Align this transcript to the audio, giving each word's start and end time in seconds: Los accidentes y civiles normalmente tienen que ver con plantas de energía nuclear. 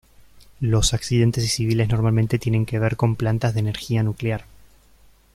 Los 0.61 0.95
accidentes 0.95 1.43
y 1.45 1.47
civiles 1.47 1.89
normalmente 1.89 2.39
tienen 2.39 2.65
que 2.65 2.79
ver 2.79 2.95
con 2.97 3.15
plantas 3.15 3.53
de 3.53 3.59
energía 3.59 4.01
nuclear. 4.01 4.45